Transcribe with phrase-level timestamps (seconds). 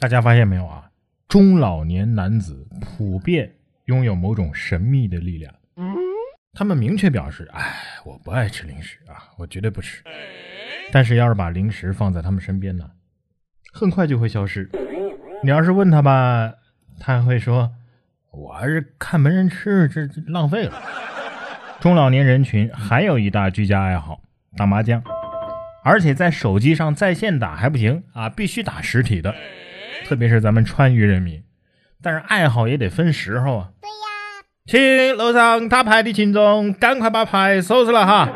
[0.00, 0.88] 大家发现没有啊？
[1.26, 3.52] 中老年男子普遍
[3.86, 5.52] 拥有某种神秘的力量。
[6.54, 10.02] 他们明确表示：“哎，我不爱吃零食啊，我绝对不吃。”
[10.92, 12.88] 但是要是把零食放在他们身边呢，
[13.72, 14.70] 很快就会消失。
[15.42, 16.54] 你要是问他吧，
[17.00, 17.72] 他还会说
[18.30, 20.80] ：“我还是看没人吃，这这浪费了。”
[21.80, 24.20] 中老年人群还有一大居家爱好：
[24.56, 25.02] 打麻将，
[25.82, 29.34] 而且在手机上在线打还不行啊，必须打实体的。
[30.08, 31.42] 特别是咱们川渝人民，
[32.00, 33.70] 但是爱好也得分时候啊。
[33.78, 38.32] 对呀，请楼上打牌的群众赶快把牌收拾了哈。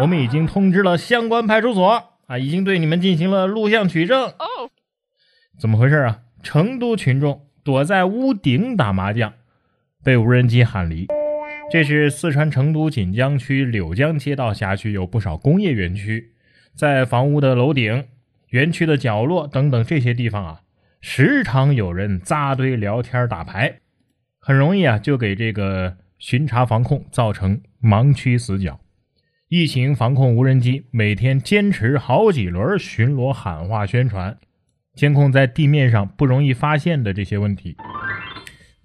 [0.00, 4.28] 我们已经通知了相关派出所啊，已经对你们进行了录像取证。
[4.28, 4.70] 哦，
[5.60, 6.20] 怎么回事啊？
[6.42, 9.34] 成都群众躲在屋顶打麻将，
[10.02, 11.06] 被无人机喊离。
[11.70, 16.32] 这是四川成都锦江区柳江街道辖区有不少工业园区，
[16.74, 18.06] 在房屋的楼顶、
[18.48, 20.60] 园区的角落等等这些地方啊。
[21.06, 23.80] 时常有人扎堆聊天打牌，
[24.40, 28.80] 很容易啊就给这个巡查防控造成盲区死角。
[29.48, 34.38] 疫情防控无人机每天坚持好几轮巡逻喊话宣传，
[34.94, 37.76] 监控在地面上不容易发现的这些问题。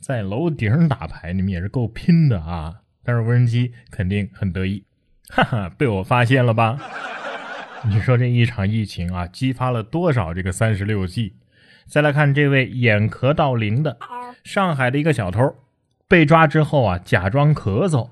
[0.00, 2.76] 在楼顶打牌，你们也是够拼的啊！
[3.04, 4.86] 但是无人机肯定很得意，
[5.28, 6.80] 哈哈，被我发现了吧？
[7.86, 11.34] 你说这一场疫情啊，激发了多少这个三十六计？
[11.88, 13.96] 再来看这位眼咳到零的
[14.42, 15.54] 上海的一个小偷，
[16.08, 18.08] 被抓之后啊，假装咳嗽，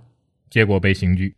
[0.49, 1.35] 结果被刑拘。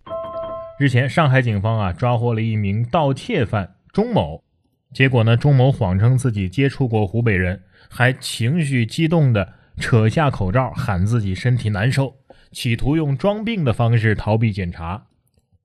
[0.79, 4.45] 日前，上海警方啊抓获了一名盗窃犯钟某，
[4.93, 12.17] 结果呢，钟某谎称自己接触过湖北人，还情绪激动的扯下口罩喊自己身体难受，
[12.53, 15.07] 企图用装病的方式逃避检查。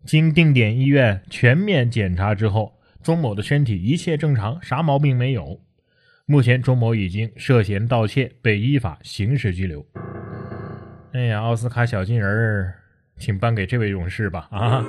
[0.05, 5.59] 经定点医院全面检查之后，钟某的身体一切正常，啥毛病没有。
[6.31, 9.85] 目前，钟某已经涉嫌盗窃，被依法刑事拘留。
[11.11, 12.73] 哎呀，奥斯卡小金人儿，
[13.17, 14.47] 请颁给这位勇士吧！
[14.49, 14.81] 啊，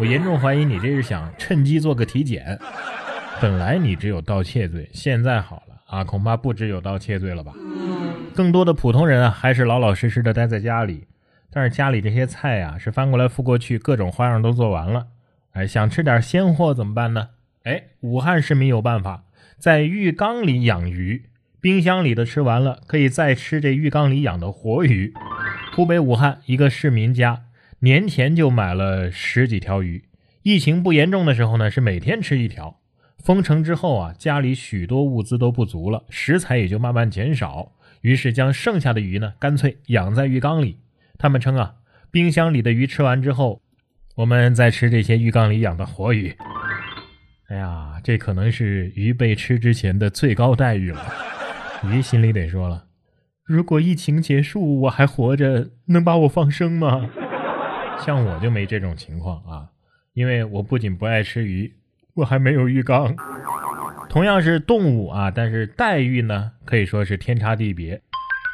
[0.00, 2.58] 我严重怀疑你这是想趁机做个体检。
[3.42, 7.52] 本来你只有盗窃罪，现在好了啊，恐怕不只有盗窃罪了吧？
[8.34, 11.06] 更多的普通人啊，还是老老实实的待在家里。
[11.50, 15.08] 但是家里这些菜呀，是翻过来覆过去，各种花样都做完了。
[15.52, 17.28] 哎，想吃点鲜货怎么办呢？
[17.64, 19.24] 哎，武汉市民有办法。
[19.58, 21.24] 在浴缸里养鱼，
[21.60, 25.12] 冰箱里的吃完了，可以再吃这浴缸里养的活鱼。
[25.74, 27.44] 湖北武汉一个市民家
[27.80, 30.04] 年前就买了十几条鱼，
[30.42, 32.78] 疫情不严重的时候呢，是每天吃一条。
[33.22, 40.78] 封城之后啊，家里许多物资都不足了，食材也就慢慢减少，于是将剩下的鱼呢，干脆养在浴缸里。
[41.18, 41.74] 他们称啊，
[42.10, 43.60] 冰箱里的鱼吃完之后，
[44.16, 46.34] 我们再吃这些浴缸里养的活鱼。
[47.50, 51.04] 哎呀，这可能是鱼被吃之前的最高待遇了。
[51.82, 52.84] 鱼心里得说了：
[53.44, 57.10] 如果疫情结束我还活着，能把我放生吗？
[57.98, 59.68] 像我就没这种情况啊，
[60.12, 61.74] 因为我不仅不爱吃鱼，
[62.14, 63.16] 我还没有浴缸。
[64.08, 68.00] 同样是动物啊，但是待遇呢可以说是天差地别。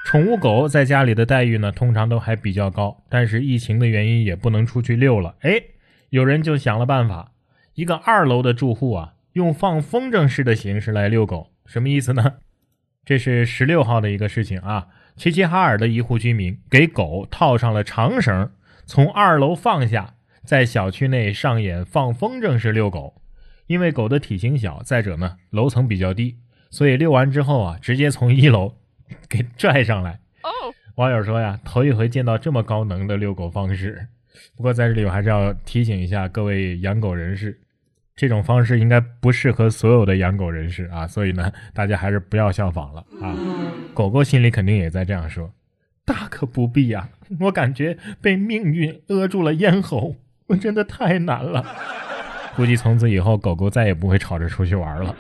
[0.06, 5.34] 宠物狗在家里的待遇呢，通常都还比较高，但是疫情的原因也不能出去遛了。
[5.40, 5.60] 哎，
[6.08, 7.32] 有人就想了办法。
[7.76, 12.36] 一个二楼的住户啊，用放风筝式的形式来遛狗，什么意思呢？
[13.04, 14.88] 这是十六号的一个事情啊。
[15.14, 18.50] 齐齐哈尔的一户居民给狗套上了长绳，
[18.86, 23.20] 从二楼放下，在小区内上演放风筝式遛狗。
[23.66, 26.36] 因为狗的体型小，再者呢，楼层比较低，
[26.70, 28.76] 所以遛完之后啊，直接从一楼
[29.28, 30.20] 给拽上来。
[30.42, 34.08] 哦，网友说呀，头一回见到这么高能的遛狗方式。
[34.56, 37.60] 不过在这里我还是要提醒一下各位养狗人士。
[38.16, 43.36] 这种方式应该不适合所有的养狗人士啊，所以呢，大家还是不要效仿了啊。
[43.92, 45.52] 狗狗心里肯定也在这样说
[46.02, 47.10] ：“大可不必呀，
[47.40, 50.16] 我感觉被命运扼住了咽喉，
[50.46, 51.62] 我真的太难了。”
[52.56, 55.14] 估计从此以后，狗狗再也不会吵着出去玩了。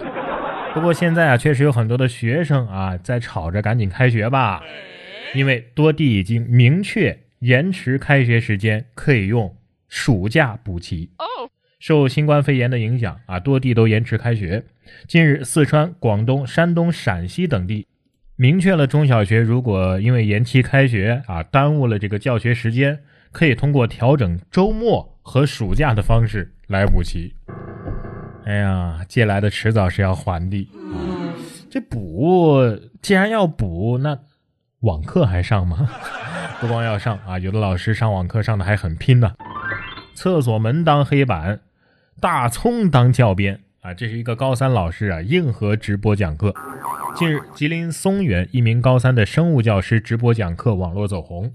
[0.72, 4.62] 不过现在啊，确实有很多的学生啊在吵着赶紧开学吧，
[5.34, 9.54] 因为多地已经明确延迟开学时间，可以用
[9.86, 11.10] 暑假补齐。
[11.78, 14.64] 受新冠肺炎的影响啊，多地都延迟开学。
[15.06, 17.86] 近日，四川、广东、山东、陕西等地
[18.36, 23.00] 明确了中小学如果因为延期开学啊，耽误了这个教学时间，
[23.30, 27.34] 可以通过调整周末和暑假的方式来补齐。
[28.46, 30.68] 哎呀，借来的迟早是要还的！
[31.68, 32.58] 这补
[33.02, 34.18] 既然要补，那
[34.80, 35.90] 网课还上吗？
[36.60, 39.34] 不光要上啊，有的老师上网课上的还很拼呢。
[40.14, 41.60] 厕所门当黑板。
[42.18, 46.54] 大葱当教鞭啊，这是一个高三老师啊，硬核直播讲课。
[47.14, 51.52] 近日，吉林松原一名高三的生物教师直播讲课网络走红，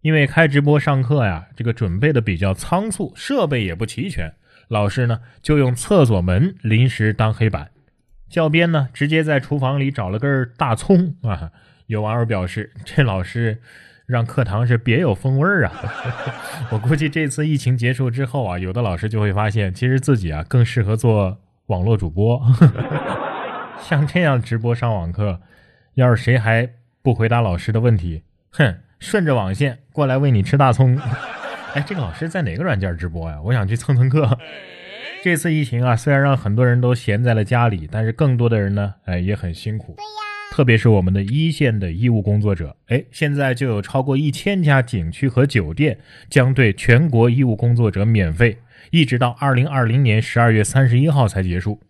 [0.00, 4.32] 因为开直播上课呀，这个准备的比较仓促，设备也不齐全，
[4.68, 7.70] 老师呢就用厕所门临时当黑板，
[8.30, 11.50] 教鞭呢直接在厨房里找了根大葱啊。
[11.88, 13.60] 有网友表示，这老师
[14.10, 15.72] 让课堂是别有风味儿啊！
[16.70, 22.42] 我估计这次疫情结束之后啊，有的老师就会发现，其实自己啊更适合做网络主播。
[23.80, 25.40] 像这样直播上网课，
[25.94, 26.68] 要是谁还
[27.02, 30.98] 不回答老师的问题，哼，顺着网线过来喂你吃大葱。
[31.74, 33.40] 哎，这个老师在哪个软件直播呀？
[33.44, 34.36] 我想去蹭蹭课。
[35.22, 39.96] 这次疫情啊，虽然让很多人都闲在了家里，但是更多的人呢，哎，也很辛苦。
[40.50, 45.96] 特别是我们的一线的医务工作者，哎，现在就有超过一千家景区和酒店
[46.28, 48.58] 将对全国医务工作者免费，
[48.90, 51.80] 一直到二零二零年十二月三十一号才结束。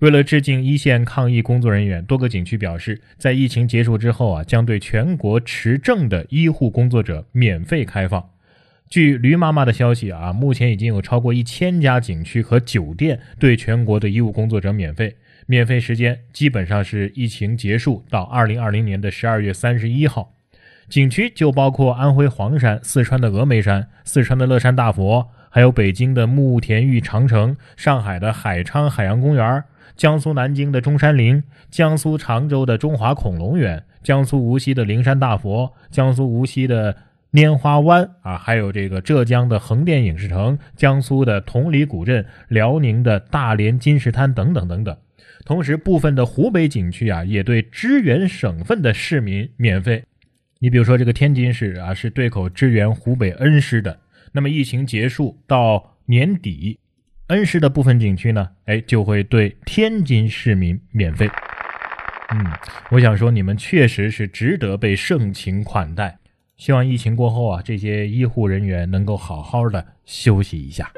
[0.00, 8.28] 为了致敬一线抗疫工作人员，多个景区表示，在疫情结束之后啊，将对全国持证的医护工作者免费开放。
[8.90, 15.16] 据驴妈妈的消息啊，目前已经有超过一千家景区和酒店对全国的医务工作者免费。
[15.46, 20.34] 免费时间基本上是疫情结束到二零二零年的十二月三十一号，
[20.88, 29.64] 景区就包括安徽黄山、四川的峨眉山、四川的乐山大佛，还有北京的慕田峪长城、上海的海昌海洋公园、
[29.96, 36.96] 江苏南京的中山陵、江苏常州的中华恐龙园、江苏无锡的灵山大佛、江苏无锡的
[37.32, 44.96] 拈花湾啊，还有这个浙江的横店影视城、江苏的同里古镇、辽宁的大连金石滩等等等等。
[45.44, 50.04] 同时，部分的湖北景区啊，也对支援省份的市民免费。
[50.60, 53.98] 你比如说，这个天津市啊，是对口支援湖北恩施的。
[54.30, 56.78] 那么，疫情结束到年底，
[57.26, 61.28] 恩施的部分景区呢，哎，就会对天津市民免费。
[62.30, 62.46] 嗯，
[62.90, 66.16] 我想说，你们确实是值得被盛情款待。
[66.56, 70.88] 希望疫情过后啊，这些医护人员能够好好的休息一下。